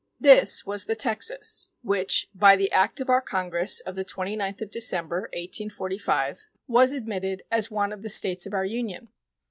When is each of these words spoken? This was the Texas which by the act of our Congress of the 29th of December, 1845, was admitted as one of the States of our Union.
This 0.19 0.65
was 0.65 0.85
the 0.85 0.95
Texas 0.95 1.69
which 1.83 2.27
by 2.33 2.55
the 2.55 2.71
act 2.71 2.99
of 2.99 3.07
our 3.07 3.21
Congress 3.21 3.81
of 3.81 3.93
the 3.93 4.03
29th 4.03 4.59
of 4.59 4.71
December, 4.71 5.29
1845, 5.35 6.47
was 6.65 6.91
admitted 6.91 7.43
as 7.51 7.69
one 7.69 7.93
of 7.93 8.01
the 8.01 8.09
States 8.09 8.47
of 8.47 8.53
our 8.55 8.65
Union. 8.65 9.09